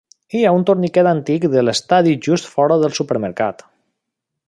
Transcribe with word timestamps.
Hi 0.37 0.39
ha 0.45 0.53
un 0.59 0.63
torniquet 0.69 1.09
antic 1.09 1.45
de 1.57 1.65
l'estadi 1.67 2.17
just 2.29 2.53
fora 2.57 2.81
del 2.85 2.99
supermercat. 3.01 3.67